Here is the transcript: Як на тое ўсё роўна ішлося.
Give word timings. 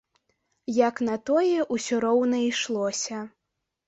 Як 0.77 0.95
на 1.09 1.17
тое 1.29 1.59
ўсё 1.75 1.99
роўна 2.05 2.39
ішлося. 2.47 3.21